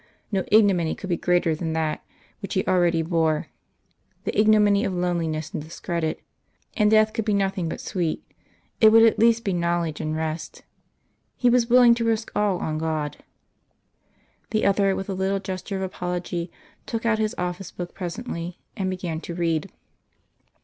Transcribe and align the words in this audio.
No 0.31 0.43
ignominy 0.47 0.95
could 0.95 1.11
be 1.11 1.15
greater 1.17 1.53
than 1.53 1.73
that 1.73 2.03
which 2.41 2.55
he 2.55 2.65
already 2.65 3.03
bore 3.03 3.49
the 4.23 4.35
ignominy 4.35 4.83
of 4.83 4.95
loneliness 4.95 5.53
and 5.53 5.61
discredit. 5.61 6.23
And 6.75 6.89
death 6.89 7.13
could 7.13 7.23
be 7.23 7.35
nothing 7.35 7.69
but 7.69 7.79
sweet 7.79 8.23
it 8.79 8.91
would 8.91 9.03
at 9.03 9.19
least 9.19 9.43
be 9.43 9.53
knowledge 9.53 10.01
and 10.01 10.15
rest. 10.15 10.63
He 11.37 11.51
was 11.51 11.69
willing 11.69 11.93
to 11.93 12.03
risk 12.03 12.31
all 12.35 12.57
on 12.57 12.79
God. 12.79 13.17
The 14.49 14.65
other, 14.65 14.95
with 14.95 15.07
a 15.07 15.13
little 15.13 15.39
gesture 15.39 15.77
of 15.77 15.83
apology, 15.83 16.51
took 16.87 17.05
out 17.05 17.19
his 17.19 17.35
office 17.37 17.69
book 17.69 17.93
presently, 17.93 18.57
and 18.75 18.89
began 18.89 19.21
to 19.21 19.35
read. 19.35 19.71